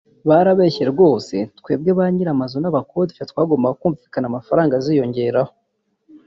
[0.27, 5.51] ”Barabeshya rwose twebwe bany’ir’inzu n’abakodesha twagombaga kumvikana amafaranga aziyongeraho